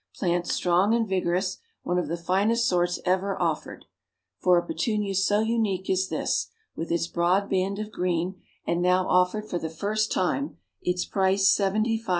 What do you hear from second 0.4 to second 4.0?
strong and vigorous; one of the finest sorts ever offered."